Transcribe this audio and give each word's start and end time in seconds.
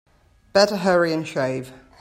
Better 0.51 0.77
hurry 0.77 1.13
and 1.13 1.27
shave. 1.27 1.73